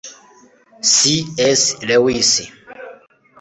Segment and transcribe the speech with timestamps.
[0.91, 0.91] c
[1.59, 2.31] s lewis